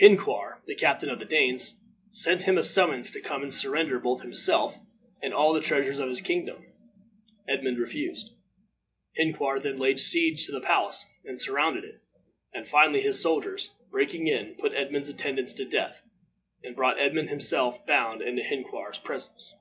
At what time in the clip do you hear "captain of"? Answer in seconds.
0.74-1.18